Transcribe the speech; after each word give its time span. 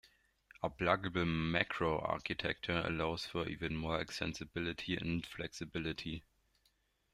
A 0.63 0.69
pluggable 0.71 1.27
macro 1.27 1.99
architecture 1.99 2.81
allows 2.87 3.27
for 3.27 3.47
even 3.47 3.77
more 3.77 4.03
extensibility 4.03 4.99
and 4.99 5.23
flexibility. 5.23 6.23